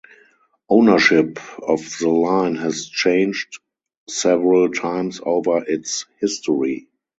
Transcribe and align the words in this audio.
Ownership 0.67 1.37
of 1.61 1.83
the 1.99 2.09
line 2.09 2.55
has 2.55 2.87
changed 2.89 3.59
several 4.09 4.69
times 4.71 5.21
over 5.23 5.63
its 5.63 6.07
history. 6.19 6.87